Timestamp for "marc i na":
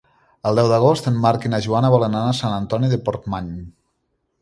1.27-1.61